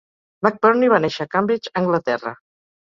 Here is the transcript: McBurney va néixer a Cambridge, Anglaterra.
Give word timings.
McBurney 0.47 0.91
va 0.95 1.01
néixer 1.05 1.29
a 1.29 1.31
Cambridge, 1.37 1.77
Anglaterra. 1.85 2.39